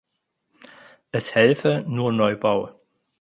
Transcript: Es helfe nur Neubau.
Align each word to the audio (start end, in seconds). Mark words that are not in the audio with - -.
Es 1.11 1.35
helfe 1.35 1.83
nur 1.87 2.11
Neubau. 2.11 2.71